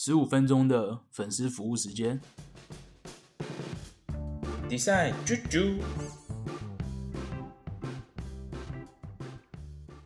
[0.00, 2.20] 十五分钟的粉丝服务时间。
[4.68, 5.80] Design 啾啾，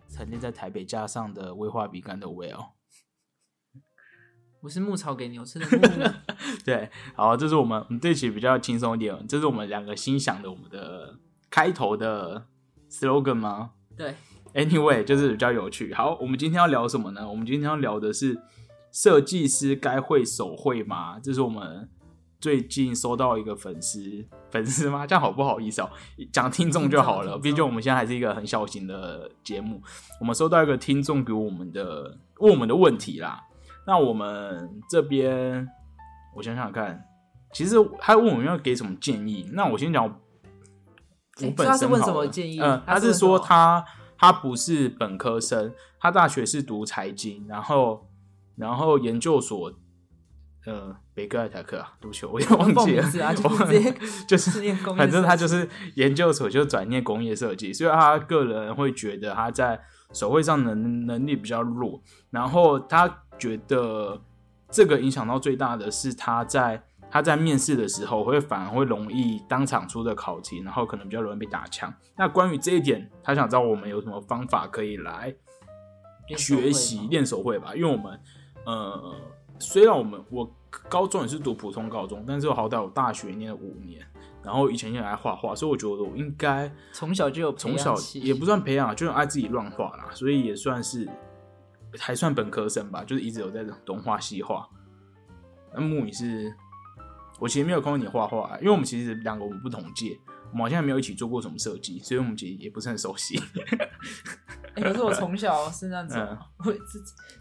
[0.09, 2.69] 沉淀在台北架上的威化饼干的 Will，
[4.63, 5.83] 我是牧草给牛吃的牧。
[6.65, 11.19] 对，好，这是我们我们这期比较轻松一点，这是我们两个心想的我们的
[11.51, 12.47] 开头的
[12.89, 14.15] slogan 吗对
[14.55, 15.93] ，？Anyway，就是比较有趣。
[15.93, 17.29] 好，我们今天要聊什么呢？
[17.29, 18.41] 我们今天要聊的是
[18.93, 21.19] 设计师该会手绘吗？
[21.19, 21.89] 这是我们
[22.39, 25.07] 最近收到一个粉丝粉丝吗？
[25.07, 25.91] 这样好不好意思哦、
[26.33, 29.81] 讲听众就好了，毕竟我们现在还是一个很小型的节目。
[30.21, 33.43] 我们收到一个听众给我们的问我们的问题啦，
[33.87, 35.67] 那我们这边
[36.37, 37.03] 我想想看，
[37.53, 43.83] 其实他问我们要给什么建议，那我先讲我他是问什么建议嗯，他他是说他
[44.19, 48.07] 他不是本科生，他大学是读财经，然后
[48.57, 49.73] 然后研究所。
[50.65, 51.93] 呃，北哥还是台科啊？
[52.01, 53.93] 对不起，我也 忘记了就 我忘直接
[54.29, 54.63] 就是
[54.97, 59.81] 反正他就是研究所就转念工业设计，所以他个人会觉得他在
[60.13, 62.01] 手绘上能能力比较弱，
[62.31, 64.23] 然后他觉得
[64.71, 71.93] 这个影响到最大的是他在他在面试的时候会反而会容易当场出的考题，然后可能比较容易被打枪。
[72.17, 75.35] 那关于这一点，他想知道我们有什么方法可以来
[76.37, 78.21] 学习练手绘吧，因为我们
[78.65, 79.15] 呃，
[79.59, 80.51] 虽然我们我
[80.89, 84.01] 高中也是读普通高中，但是我好歹我大学念了五年，
[84.43, 91.09] 然后以前也爱画画，所以我觉得我应该从小就有从小也不算培养，就很爱自己乱画啦，所以也算是
[91.99, 94.69] 还算本科生吧，就是一直有在东画西画。
[95.75, 96.55] 那木你是，
[97.39, 100.19] 我其实没有看过你画画，因为我们其实两个我们不同届，
[100.51, 103.41] 我们好像没有一起做过什么设计，所以我们其实也不是很熟悉。
[104.75, 106.81] 欸可是我从小是那种嗯， 我这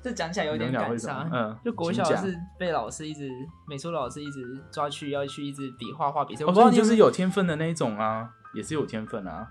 [0.03, 1.29] 这讲起来有点感伤。
[1.31, 3.29] 嗯就国小是被老师一直
[3.67, 6.43] 美术老师一直抓去要去一直比画画比赛。
[6.43, 9.47] 我我不知道你就是有天分的那一种啊，也是有天分啊。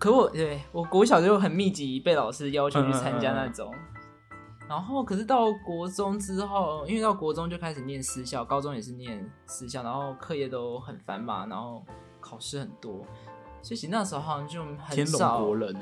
[0.00, 3.72] 可我对我国小就很密集被老师要求去参加那种，
[4.68, 11.84] 然后可是到国中之后，因为到国中就开始念私校，高中也是念私校，然后课业都很繁忙，然后
[12.20, 13.06] 考试很多，
[13.66, 15.44] 所以其实那时候好像就很天龙少。
[15.44, 15.80] 国人呢、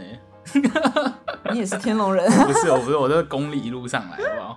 [1.52, 4.56] 你也是天龙人， 不是，我不是，我这个功力一路上来，好不好？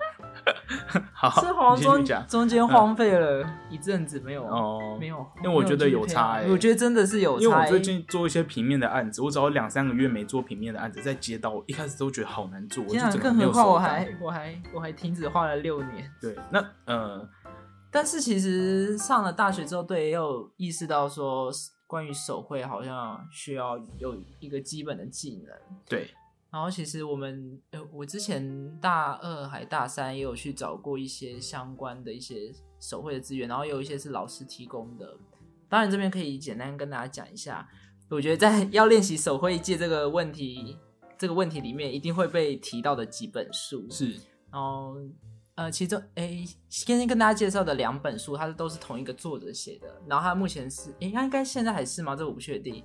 [1.30, 2.26] 好，是好你像中继续讲。
[2.26, 16.10] 中间荒废了一阵子，没有哦没有，因为我觉得有差我觉得真的是有差欸，因为我最近做一些平面的案子，我只要两三个月没做平面的案子，在接到，我一开始都觉得好难做，我就天啊，整个没有更何况我还我还我还停止画了六年。
[16.22, 17.28] 对，那呃，
[17.92, 21.52] 但是其实上了大学之后，对，也有意识到说，
[21.88, 25.56] 关于手绘好像需要有一个基本的技能。
[25.88, 26.12] 对，
[26.52, 35.18] 然后其实我们，呃，我之前大二还大三也有去找过一些相关的一些手绘的资源，然后有一些是老师提供的。
[35.70, 37.68] 当然这边可以简单跟大家讲一下，
[38.10, 40.78] 我觉得在 要练习手绘界这个问题
[41.18, 44.12] 这个问题里面，一定会被提到的几本书是
[44.52, 44.96] 然后
[45.58, 49.88] 呃，其中诶，今天跟大家介绍的两本书，它都是同一个作者写的。
[50.06, 52.16] 然后他目前是诶，他应该现在还是吗？
[52.16, 52.84] 这我不确定。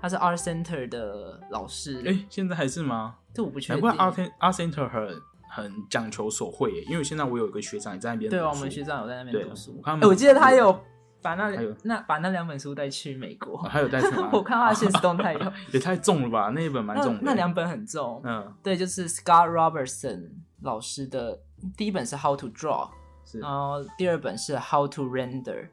[0.00, 3.16] 他是 Art Center 的老师，诶、现在还是吗？
[3.34, 3.94] 这我不确定难。
[3.96, 5.20] 怪 Art Art Center 很
[5.50, 9.74] 很讲求手绘耶，因为现在我有一个学长也在那边读对啊，我们学长有在那边读书。
[9.76, 10.72] 我看诶我记得他有
[11.20, 11.50] 把那
[11.82, 13.58] 那把那两本书带去美国。
[13.58, 14.30] 哦还有带去吗？
[14.32, 17.20] 我看到他现实动态有， 也太重了吧，那一本蛮重的。
[17.22, 18.22] 那两本很重。
[18.24, 20.30] 嗯对，就是 Scott Robertson
[20.62, 21.38] 老师的
[21.76, 22.90] 第一本是 How to Draw，
[23.24, 23.40] 是。
[23.40, 25.68] 然后第二本是 How to Render，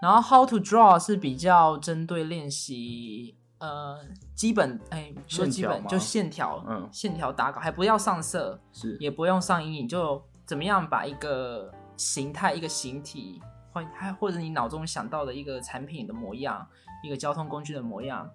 [0.00, 3.98] 然后 How to Draw 是比较针对练习呃
[4.34, 6.88] 基本哎说基本就线条，嗯。
[6.92, 8.96] 线条打稿，还不要上色，是。
[9.00, 13.40] 也不用上阴影，就怎么样把一个形态、一个形体，
[13.72, 16.66] 或还或者你脑中想到的一个产品的模样，
[17.04, 18.28] 一个交通工具的模样，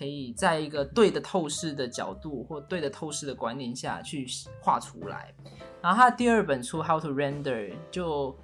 [0.00, 4.26] 可以在一个对的透视的角度或对的透视的观念下去
[4.62, 5.34] 画出来。
[5.82, 8.34] 然后他第二本书《How to Render》就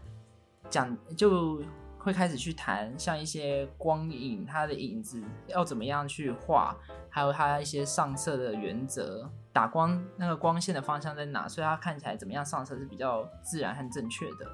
[0.69, 1.63] 讲就
[1.97, 6.77] 会开始去谈像一些光影，它的影子要怎么样去画，
[7.09, 14.47] 还有它一些上色的原则，打光那个光线的方向在哪，所以它看起来怎么样上色是比较自然和正确的。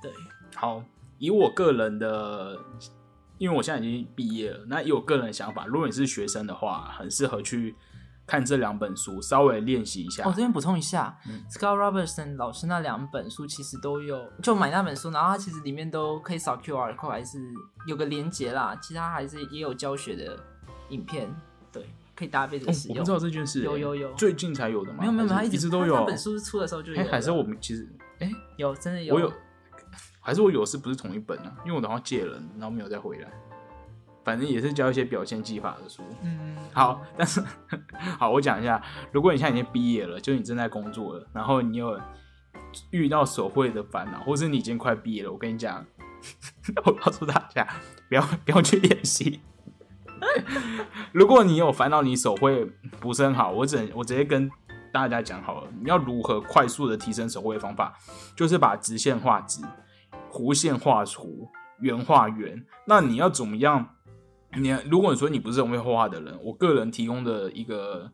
[0.00, 0.12] 对，
[0.54, 0.80] 好，
[1.18, 2.56] 以我个人的，
[3.38, 7.74] 因为我现在已经毕业了，那以我个人的想法，如果你是学生的话，很适合去
[8.26, 10.22] 看这两本书，稍微练习一下。
[10.24, 17.38] 哦，这边补充一下、嗯 s c o t t Robertson 老师那两本书其实都有，就买那本书，然后它其实里面都可以扫 QR code，还是
[17.86, 20.36] 有个连接啦，其他还是也有教学的
[20.90, 21.34] 影片，
[21.72, 22.98] 对，可以搭配着哦使用。
[22.98, 24.98] 我不知道这件事、有有有最近才有的吗？
[25.00, 25.94] 没有没有它一直都有。
[25.94, 27.88] 那本书出的时候就有还是我们其实
[28.18, 29.32] 哎有真的有，我有，
[30.28, 31.50] 还是我有是不是同一本啊？
[31.64, 33.30] 因为我好像借了，然后没有再回来。
[34.22, 36.02] 反正也是教一些表现技法的书。
[36.22, 37.42] 嗯，好，但是
[38.20, 38.78] 好，我讲一下，
[39.10, 41.98] 如果你现在已经毕业了，就你正在工作了，然后你有
[42.90, 45.82] 遇到手绘的烦恼，或是你已经快毕业了，我跟你讲，
[46.84, 47.66] 我告诉大家，
[48.10, 49.40] 不要不要去练习。
[51.10, 52.66] 如果你有烦恼，你手绘
[53.00, 54.50] 不是很好，我只我直接跟
[54.92, 57.96] 大家讲好了，你要如何快速的提升手绘方法，
[58.36, 59.62] 就是把直线画直，
[60.38, 61.48] 弧线画弧，
[61.80, 62.64] 圆画圆。
[62.86, 63.96] 那你要怎么样？
[64.56, 68.08] 你如果你说你不是很会画画的人，我个人提供的一个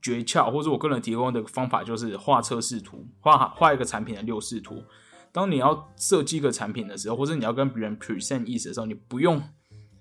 [0.00, 4.84] 诀窍，或者我个人提供的方法就是画测试图，画画一个产品的六视图。
[5.32, 9.42] 当你要设计一个产品的时候，或者你要跟别人 present 意思的时候，你不用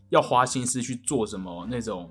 [0.10, 2.08] 要花心思去做什么那种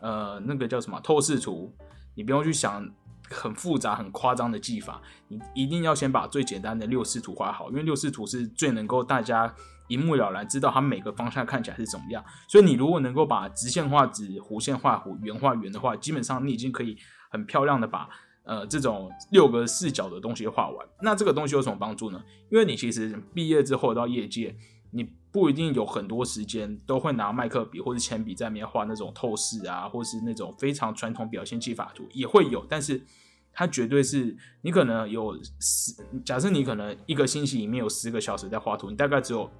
[0.00, 1.74] 呃那个叫什么透视图，
[2.14, 2.86] 你不用去想
[3.30, 9.52] 很复杂很夸张的技法，你一定要先把最简单的六视图画好，因为六视图是最能够大家
[9.88, 12.24] 一目了然知道它每个方向看起来是怎么样。
[12.48, 16.96] 所以你如果能够把直线画直，弧线画弧，圆画圆的话，基本上你已经可以
[17.30, 18.08] 很漂亮的把
[18.44, 20.86] 呃这种六个视角的东西画完。
[21.02, 22.22] 那这个东西有什么帮助呢？
[22.50, 24.56] 因为你其实毕业之后到业界，
[24.92, 25.04] 你
[25.36, 33.04] 不一定有很多时间都会拿麦克笔或者铅笔在里面画那种透视啊，或是那种非常传统表现技法图也会有，但是
[33.52, 35.92] 它绝对是你可能有十，
[36.24, 39.50] 假设你可能一个星期里面有十个小时在画图，你大概只有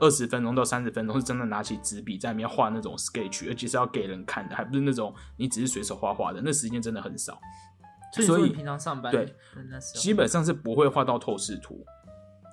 [0.00, 7.38] 二十分钟到三十分钟是真的拿起纸笔在里面画那种 sketch，而且是要给人看的，还不是那种你只是随手画画的，那时间真的很少。
[8.26, 9.34] 所以平常上班对
[9.94, 11.84] 基本上是不会画到透视图，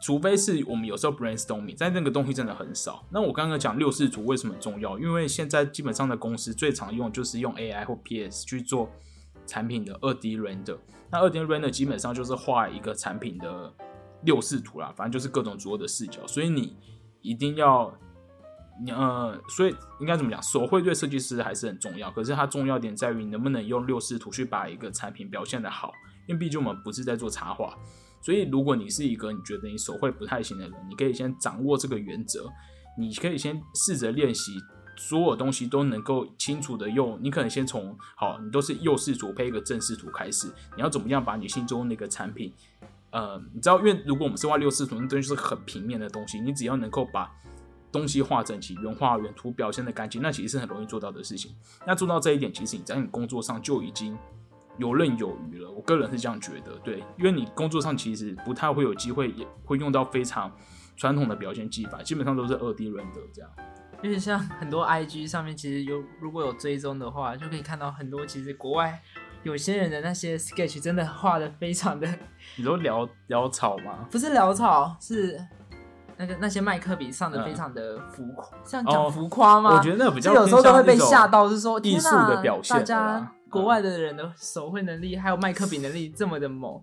[0.01, 3.05] 除非是我们有时候 brainstorming，但那个东西真的很少。
[3.11, 4.97] 那我刚刚讲六视图为什么重要？
[4.99, 8.89] 因为现在基本上的公司最常用就是用 AI 或 PS 去做
[9.45, 10.77] 产品的二 D render。
[11.11, 13.73] 那二 D render 基本上就是画一个产品的
[14.23, 16.75] 六视图啦，反正就是各种左右的视角，所以你
[17.21, 17.93] 一定要。
[18.81, 20.41] 你呃，所以应该怎么讲？
[20.41, 25.91] 手绘对设计师还是很重要，可是它重要点在于你能不能用六视图去把一个产品表现的好。
[26.29, 27.77] 因为毕竟我们不是在做插画，
[28.21, 32.49] 所以如果你是一个你觉得你手绘不太行的人，你可以先掌握这个原则，
[32.97, 34.57] 你可以先试着练习，
[34.97, 37.17] 所有东西都能够清楚的用。
[37.21, 42.53] 你可能先从好，你都是右视图配一个正视图开始，你要怎么样把你心中那个产品，
[43.11, 47.31] 呃，你知道，因为如果我们是画六视图，那东西是很平面的东西，你只要能够把
[47.91, 51.55] 东西画整齐，原画原图表现的干净，那其实是很容易做到的事情。
[51.87, 54.17] 那做到这一点，其实你在你工作上就已经
[54.79, 55.69] 游刃有余了。
[55.69, 60.51] 我个人是这样觉得，对，因为你工作上其实不太会有机会，也会用到非常
[60.97, 63.51] 传统的表现技法，基本上都是二 D render 这样。
[64.01, 68.97] 因为像很多 IG 上面，其实有如果有追踪的话，就可以看到很多其实国外
[69.43, 72.07] 有些人的那些 sketch 真的画的非常的
[72.55, 74.07] 你都潦潦草吗？
[74.09, 75.37] 不是潦草，是
[76.15, 79.75] 那个那些麦克笔上的非常的浮夸，这样哦讲浮夸吗？
[79.75, 86.81] 我觉得那比较有时候都会被吓到，是说艺术的表现大家啦国外的人的手绘能力还有麦克笔能力这么的猛，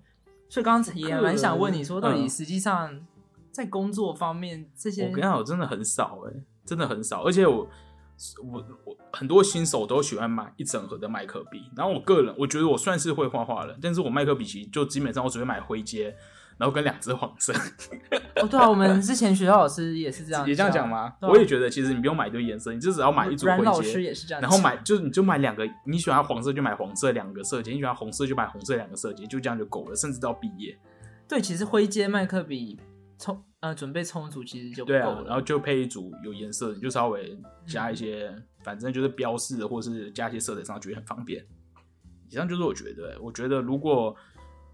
[0.49, 3.01] 所以刚才也蛮想问你说，到底嗯实际上
[3.51, 6.33] 在工作方面这些我跟你讲，我真的很少哎、
[6.65, 7.69] 真的很少，而且我
[8.51, 16.17] 我我很多新手都喜欢买一整盒的麦克笔，然后我个人我觉得我算是会画画了，但是我麦克笔其实就基本上我只会买灰阶，
[16.58, 17.53] 然后跟两只黄色，
[18.37, 21.15] 哦，对啊，我们之前学校老师也是这样，也这样讲吗？
[21.20, 24.03] 啊我也觉得其实你不用买一堆颜色，你就只要买一组阮老师。
[24.03, 30.77] 也是这样，然后买就是你就买两个，你喜欢黄色就买黄色两个色阶，你喜欢红色就买红色两个色阶，就这样就够了，甚至到毕业。
[31.29, 32.79] 对，其实灰阶麦克笔
[33.19, 41.44] 充呃准备充足其实就够对啊了，，然后就配一组有颜色，你就稍微加一些，反正就是标示的，或是加一些色彩上去很方便。
[42.29, 44.15] 以上就是我觉得，我觉得如果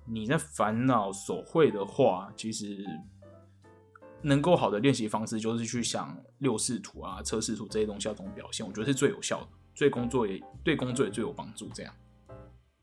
[0.05, 2.85] 你在烦恼手绘的话，其实
[4.21, 11.69] 能够好的练习方式就是去想六视图啊、测试图这些东西要怎么表现，我觉得是最有效的，对工作也对工作也最有帮助。
[11.75, 11.95] 这样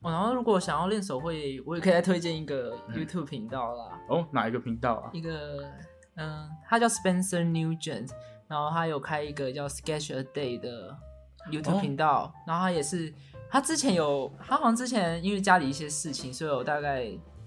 [0.02, 5.10] 哦，然后如果想要练手绘，我也可以再推荐一个嗯 YouTube 频道啦，哦，哪一个频道啊？
[5.12, 5.70] 一个
[6.16, 8.10] 嗯，他叫 Spencer Nugent，
[8.48, 10.96] 然后他有开一个叫 Sketch a Day 的
[11.50, 13.12] YouTube 哦频道，然后他也是
[13.50, 17.06] 他之前有他好像之前因为家里一些事情，所以有大概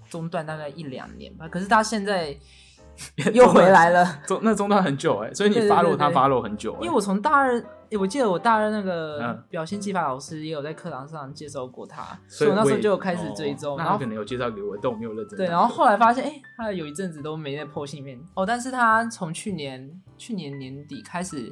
[0.10, 2.38] 中断大概一两年吧，可是他现在
[3.34, 4.22] 又回来了。
[4.28, 9.44] 中那中断很久哎、所以你对对对 follow 他对 follow 很久、欸，因为我从大二，诶我记得我大二那个嗯。
[9.50, 21.52] 表现技法老师也有在课堂上介绍过他，所以我那时候就有开始追踪，然后可能有介绍给我，但我没有认真对，然后后来发现，哎、他有一阵子都没在破信面哦，但是他从去年去年年底开始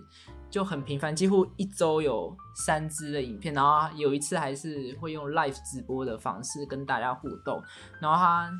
[0.51, 7.63] 就很频繁，几乎一周有三支的影片，然后有一次还是会用 live 直播的方式跟大家互动，
[8.01, 8.51] 然后他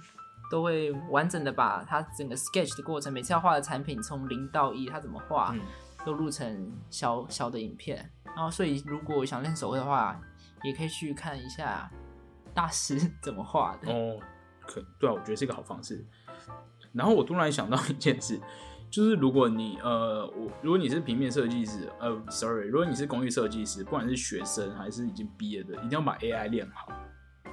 [0.50, 5.62] 都会完整的把他整个 sketch 的过程，每次要画的产品从零到一，他怎么画，嗯
[6.04, 8.10] 都录成小小的影片。
[8.24, 10.20] 然后，所以如果想练手绘的话，
[10.64, 11.92] 也可以去看一下
[12.56, 13.92] 大师怎么画的。
[13.92, 14.18] 哦，
[14.66, 16.04] 可对啊，我觉得是一个好方式。
[16.94, 18.42] 然后我突然想到一件事，
[18.92, 26.92] 就是如果你呃，我如果你是平面设计师，呃，sorry，如果你是工艺设计师，不管是学生还是已经毕业的，一定要把 AI 练好。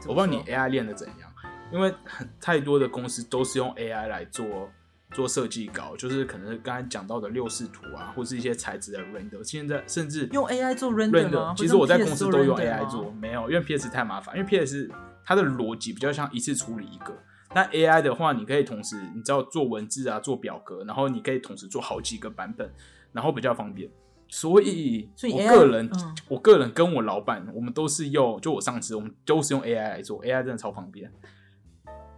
[0.06, 1.32] 我不知道你 AI 练的怎样，
[1.72, 4.68] 因为很太多的公司都是用 AI 来做
[5.12, 14.90] 做设计稿，就是可能刚才讲到的六视图啊，或是一些材质的 render，现在甚至用 AI 做 render render，其实我在公司都用 AI 做没有，因为 PS 太麻烦，因为 PS
[15.24, 17.16] 它的逻辑比较像一次处理一个。
[17.54, 22.70] 但 AI 的话，你可以同时，你知道做文字啊，做表格，然后你可以同时做好几个版本，
[23.12, 23.90] 然后比较方便。
[24.28, 31.10] 所以，所以我个人，嗯我个人跟我老板，我们都是用，就我上司，我们都是用 AI 来做，AI 真的超方便。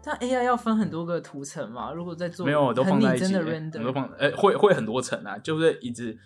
[0.03, 1.93] 但 AI 要分很多个图层嘛？
[1.93, 3.33] 如果在做没有，都放在一起，
[3.71, 6.19] 都放，呃，会会很多层啊，就是一直，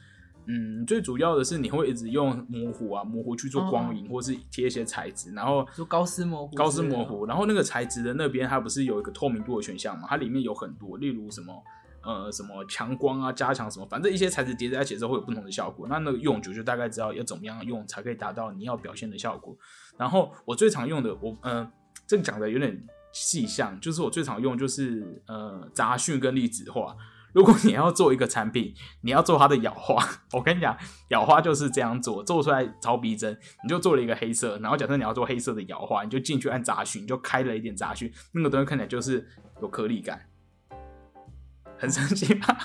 [0.46, 7.04] 嗯，最主要的是你会一直用模糊啊，模糊去做光影，或是贴一些材质，然后就高斯模糊，高斯模。
[7.04, 10.06] 糊，然后那个材质的那边它不是有一个透明度的选项嘛？
[10.08, 11.62] 它里面有很多，例如什么
[12.02, 15.86] 呃什么强光啊、加强什么，反正一些材质叠在一起之后会有不同的效果。
[15.88, 19.56] 那那个用久就大概知道要怎么样用才可以达到你要表现的效果。
[19.98, 21.70] 然后我最常用的，我呃
[22.06, 22.82] 这个讲的有点
[23.12, 26.96] 细项，就是我最常用就是呃杂讯跟粒子化。
[27.34, 28.72] 如果你要做一个产品，
[29.02, 30.76] 你要做它的咬花， 我跟你讲，
[31.08, 33.36] 咬花就是这样做，做出来超逼真。
[33.64, 39.28] 你就做了一个黑色，然后假设你要做黑色的咬花，你就进去按杂讯，你就开了一点杂讯，那个东西看起来就是
[39.60, 40.20] 有颗粒感，
[41.76, 42.56] 很神奇吧？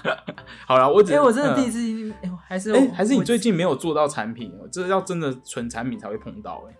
[0.67, 2.15] 好了，我只哎、我真的第一嗯次，
[2.47, 4.67] 还是还是你最近没有做到产品哦？
[4.71, 6.75] 这要真的纯产品才会碰到哎、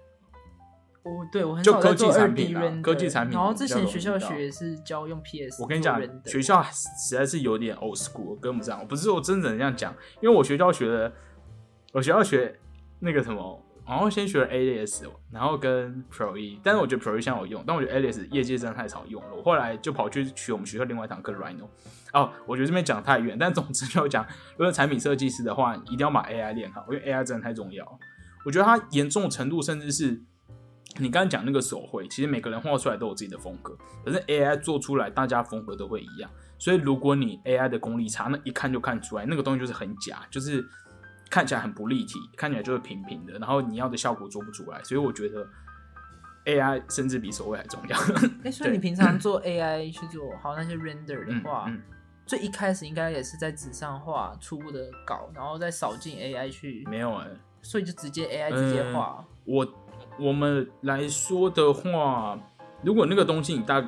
[1.04, 8.80] 我对我很就科技少做二产品 D 啊 render，科技产品然后之前学校学也是教用 PS，我跟你讲学校实在是有点 old school，跟不上。
[8.80, 11.12] 我不是我真的这样讲，因为我学校学的，
[11.94, 12.60] 我学校学
[13.00, 19.30] 那个什么，然后先学了 AS，然后跟 Pro E，但是我觉得 Pro E 现在有用，但我觉得 AS 业界真的太少用了。
[19.36, 21.68] 我后来就跑去学我们学校另外一堂课 Rhino。
[22.12, 24.26] 哦，我觉得这边讲太远，但总之就讲，
[24.58, 28.00] 如果产品设计师的话，一定要把 AI 练好，因为 AI 真的太重要。
[28.46, 30.20] 我觉得它严重的程度，甚至是
[31.00, 33.76] 你刚刚讲那个手绘，其实每个人画出来都有自己的风格，
[34.06, 36.30] 可是 AI 做出来，大家风格都会一样。
[36.58, 40.64] 所以如果你 AI 的功力差，那一看就看出来，那个东西就是很假，就是
[41.30, 44.84] 看起来很不立体，看起来就是平平的，然后你要的效果做不出来。
[44.84, 45.48] 所以我觉得
[46.46, 47.98] AI 甚至比手绘还重要。
[48.44, 51.82] 哎、 所以你平常做 AI 去做好那些 render 的嗯话，嗯，
[52.26, 57.28] 最一开始应该也是在纸上画初步的稿，然后再扫进 AI 去，没有哎、
[57.62, 59.24] 所以就直接 AI 直接画。
[59.46, 59.66] 我
[60.20, 62.38] 我们来说的话，
[62.84, 63.80] 如果那个东西你大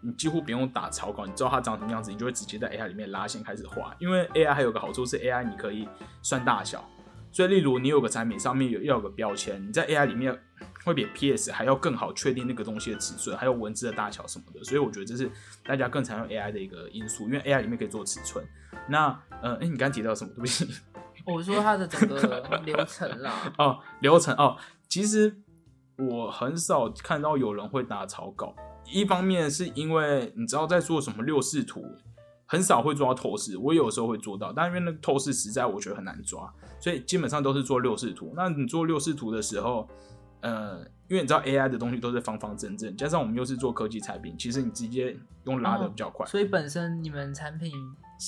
[0.00, 3.94] 你几乎不用打草稿，你知道它长什么样子，你就会直接在 AI 里面拉线开始画。
[3.98, 5.88] 因为 AI 还有个好处是 AI 你可以
[6.22, 6.84] 算大小，
[7.30, 10.36] 所以例如你有个产品上面有要有个标签，你在 AI 里面
[10.84, 14.64] 会比 PS 还要更好确定那个东西的尺寸，还有文字的大小什么的。
[14.64, 15.30] 所以我觉得这是
[15.64, 18.44] 大家更常用 AI 的一个因素，因为 AI 里面可以做尺寸。
[18.88, 19.06] 那
[19.42, 20.30] 呃，哎、你刚刚提到什么？
[20.36, 20.68] 对不起。
[21.26, 24.56] 我说它的整个流程啦， 哦，流程哦，
[24.88, 25.36] 其实
[26.08, 28.54] 我很少看到有人会打草稿。
[28.86, 31.84] 一方面是因为你知道在做什么六视图，
[32.46, 38.32] 很少会做到透视，我有时候会做到，但因为那个透视实在我觉得很难抓，所以基本上都是做六视图。
[38.34, 39.88] 那你做六视图的时候，
[40.40, 40.78] 呃，
[41.08, 46.26] 因为你知道 AI 的东西都是方方正正，加上我们又是做科技产品，其实你直接用拉的比较快。
[46.26, 47.72] 所以本身你们产品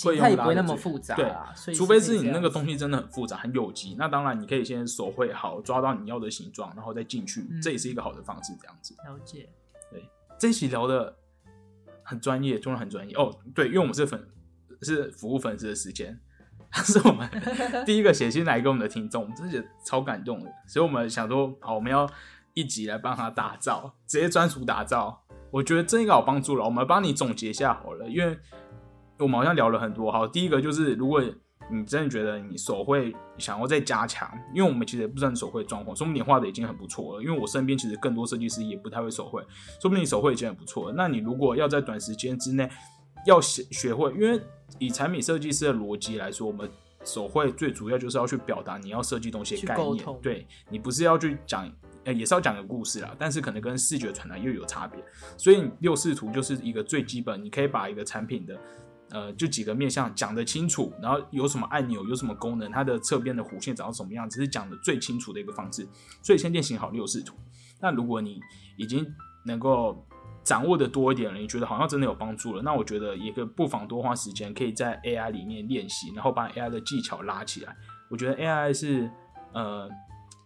[0.05, 8.55] 会用不会那么复杂对啦，所以除非是是你那个东西西真的很复杂、很有机，那当然你可以先手绘好，抓到你要的形状，然后再进去，嗯这也是一个好的方式。
[8.61, 9.49] 这样子，了解。
[9.91, 10.09] 对
[10.39, 11.15] 这一期聊的
[12.03, 13.31] 很专业，突然很专业哦。
[13.55, 14.27] 对，因为我们是粉
[14.81, 16.19] 是服务粉丝的时间，
[16.71, 17.29] 他是我们
[17.85, 22.09] 第一个写信来给我们的听众，我们真的超感动的，所以我们想说，好，我们要
[22.55, 25.23] 一集来帮他打造，直接专属打造。
[25.51, 28.39] 我觉得这应该有帮助了，我们帮你总结一下好了，因为
[29.23, 30.11] 我们好像聊了很多。
[30.11, 31.23] 好，第一个就是如果
[31.71, 37.23] 你真的觉得你手绘想要再加强，因为我们其实也不知道你手绘的状况，说不定你画的已经很不错了。
[37.23, 39.41] 因为我身边其实更多设计师也不太会手绘，
[39.81, 40.95] 说不定你手绘已经很不错了。
[40.97, 42.69] 那你如果要在短时间之内
[43.27, 44.41] 要学学会，因为
[44.79, 46.69] 以产品设计师的逻辑来说，我们
[47.05, 51.71] 手绘最主要就是要去表达你要设计东西的概念，对你不是要去讲。
[52.05, 55.01] 呃，也是要讲个故事啦，但是可能跟视觉传达又有差别，
[55.37, 58.59] 所以六视图就是一个最基本，你可以把一个产品的
[59.13, 65.87] 呃，就几个面向讲得清楚，然后有什么按钮，有什么功能，它的侧边的弧线长到什么样子，是讲的最清楚的一个方式。
[66.23, 67.37] 所以先练习好六视图。
[67.79, 68.41] 那如果你
[68.79, 69.07] 已经
[69.45, 70.03] 能够
[70.43, 77.77] 掌握的多一点了，你觉得好像真的有帮助了，那我觉得也可不妨多花时间，可以在 AI 里面练习，然后把 AI 的技巧拉起来。
[78.09, 79.11] 我觉得 AI 是
[79.53, 79.89] 呃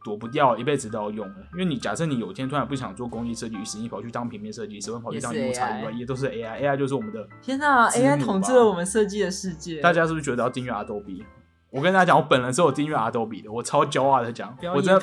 [0.06, 1.34] 躲不掉，一辈子都要用的。
[1.54, 7.26] 因为你假设你有一天突然不想做工艺设计师，你跑去当平面设计师，或跑去当 U 叉 AI UI，也都是 AI，AI 就是我们的。
[7.42, 9.80] 天哪之母！AI 统治了我们设计的世界。
[9.80, 11.24] 大家是不是觉得要订阅 Adobe？
[11.70, 15.02] 我跟大家讲，我本人是有订阅 Adobe 的，我超骄傲的讲，我真的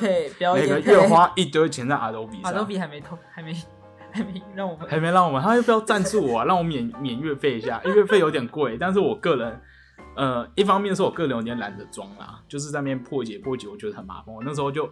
[0.54, 2.54] 每个月花一堆钱在 Adobe 上。
[2.54, 3.54] Adobe 还没通，还没
[4.10, 7.78] 还没让我们还没让我们，他要不要赞助我、啊，让我免免月费一下？
[7.84, 9.60] 因为月费有点贵，但是我个人，
[10.16, 14.34] 呃，一方面是我个人有点懒得装啦，就是在那边破解破解，我觉得很麻烦。
[14.34, 14.88] 我那时候就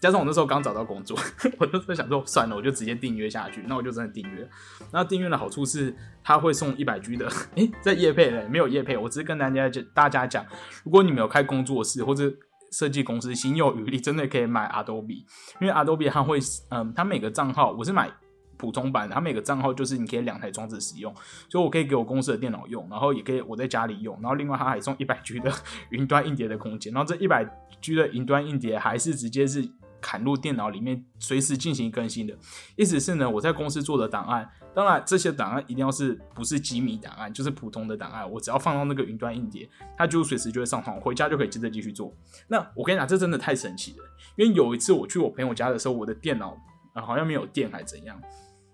[0.00, 1.16] 加上我那时候刚找到工作，
[1.58, 4.48] 我那时候想说算了，我就直接订阅下去，那我就真的订阅。
[4.92, 10.44] 那订阅的好处是，它会送一百 G 的，诶，在夜配嘞，没有夜配，我只是跟大家讲，大家讲，
[10.84, 12.32] 如果你们有开工作室或者
[12.72, 15.24] 设计公司，心有余力，真的可以买 Adobe，
[15.60, 16.38] 因为 Adobe 它会，
[16.70, 18.10] 嗯，它每个账号我是买。
[18.58, 21.14] 普通版，它每个账号就是你可以两台装置使用，
[21.48, 25.50] 所以我可以给我公司的电脑用，然后也可以我在家里用，然后另外它还送 一百 G 的
[25.90, 27.48] 云端硬碟的空间，然后这一百
[27.80, 29.66] G 的云端硬碟还是直接是
[30.00, 32.36] 砍入电脑里面随时进行更新的，
[32.76, 42.12] 意思是呢，我在公司做的档案，当然这些档案一定要是不是机密档案，就是普通的档案，我只要放到那个云端硬碟，它就随时就会上传，回家就可以接着继续做。
[42.46, 44.04] 那我跟你讲，这真的太神奇了，
[44.36, 46.56] 因为有一次我去我朋友家的时候，我的电脑、
[46.94, 48.20] 好像没有电还怎样。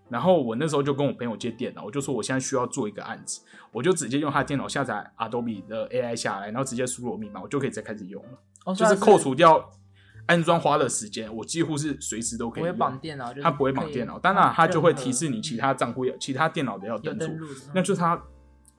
[0.09, 3.41] 然后我那时候就跟我朋友借电脑，我就说我现在需要做一个案子，
[3.73, 8.39] 我就直接用他电脑下载 Adobe 的 AI 下来，然后直接输入我密码，我就可以再开始用了。
[8.67, 9.71] 哦就是扣除掉
[10.27, 12.63] 安装花的时间，我几乎是随时都可以。
[12.63, 18.23] 不会绑电脑，就是它不会绑电脑，当然它就会提示你其他账户要、其他电脑的要登录，那就是它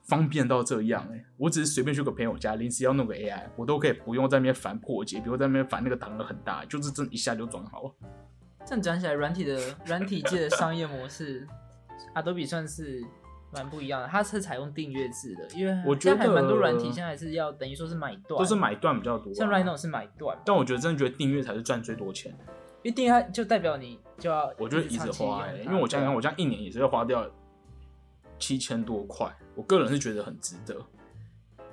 [0.04, 7.94] 方便到这样哎、我只是随便去个朋友家，临时要弄个 AI，我都可以不用在那边烦破解，比如在那边烦那个档案很大，就是真一下就装好了。
[8.66, 11.46] 这样讲起来，软体的 软体界的商业模式
[12.14, 13.00] ，Adobe 算是
[13.54, 14.08] 蛮不一样的。
[14.08, 22.38] 它是采用订阅制的，因为我觉得蛮多软体现在是要等于说是买断，都是买断比较多、啊，像 Rhino 是买断，但我觉得真的觉得订阅才是赚最多钱的。
[22.82, 27.24] 因为订阅就代表你就要我就一直花、欸，因为我想想，对啊我这样一年也是要花掉
[28.38, 30.76] 七千多块，我个人是觉得很值得。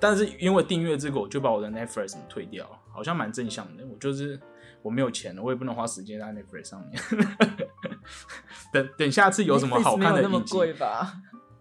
[0.00, 3.84] 但是因为订阅这个，我就把我的 Netflix 退掉了，好像蛮正向的。
[3.86, 4.38] 我就是
[4.84, 7.02] 我没有钱了，我也不能花时间在 Netflix 上面。
[8.70, 11.14] 等 等，下次有什么好看的有那么影集，贵吧？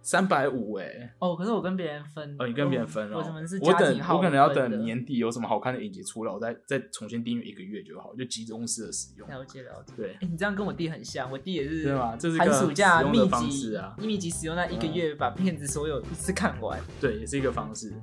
[0.03, 9.27] 三百五哎，哦，可是我跟别人分，哦，你跟别人分哦我们是，我等我可能要等年底有什么好看的影集出来，我再再重新订阅一个月就好，就集中式的使用。
[9.29, 9.93] 了解了解。
[9.95, 16.77] 对哎，你这样跟我弟很像，我弟也是，对吧这是寒暑假密集式啊密集使用那一个月，把片子所有一次看完。
[16.99, 17.93] 对，也是一个方式。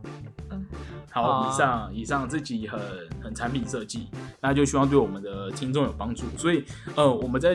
[0.51, 0.67] 嗯
[1.13, 2.81] 好，好以上以上这集很
[3.21, 4.09] 很产品设计，
[4.41, 6.25] 那就希望对我们的听众有帮助。
[6.39, 7.55] 所以，呃，我们在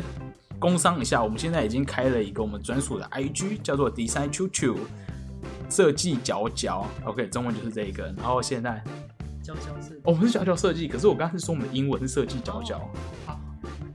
[0.60, 4.76] 工商一下，我们现在已经开了一个我们专属的 IG，叫做 Design Chu Chu
[5.70, 8.06] 设计角角，OK，中文就是这一个。
[8.18, 8.84] 然后现在、
[9.44, 12.90] 角角是哦我们是角角设计，可是我刚刚是说我们的英文是设计角角。
[13.26, 13.40] 好，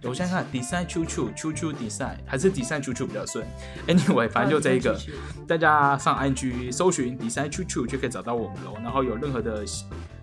[0.04, 3.46] 我现在看 Design Chu Chu Chu Chu Design 还是 Design Chu Chu 比较顺。
[3.86, 4.98] Anyway，反正就这一个。
[5.46, 8.74] 大家上 IG 搜寻 Design Chu Chu 就可以找到我们喽。
[8.82, 9.64] 然后有任何的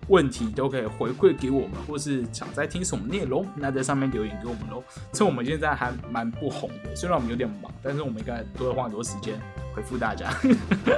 [0.08, 4.84] 问题都可以回馈给我们，或是想再听什么内容，那在上面留言给我们喽。
[5.14, 9.40] 趁我们现在还蛮不红的，虽然我们有点忙，但是我们应该都会花很多时间
[9.74, 10.30] 回复大家。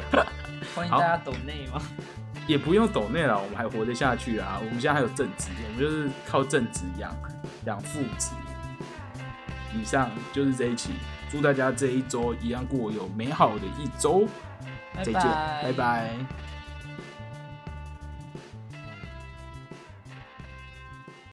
[0.75, 1.81] 欢迎大家抖内吗？
[2.47, 4.57] 也不用抖内了，我们还活得下去啊！
[4.59, 7.15] 我们现在还有正职，我们就是靠正职养
[7.65, 8.31] 养父职。
[9.79, 10.93] 以上就是这一期，
[11.31, 14.27] 祝大家这一周一样过有美好的一周，
[14.95, 16.17] 再见，拜拜